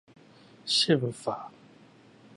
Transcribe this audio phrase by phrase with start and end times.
[0.65, 1.51] 憲法